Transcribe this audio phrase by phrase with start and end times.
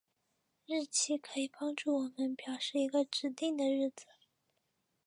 [0.65, 4.07] 日期可以帮助我们表示一个指定的日子。